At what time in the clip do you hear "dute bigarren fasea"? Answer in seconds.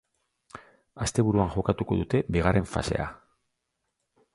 2.03-3.11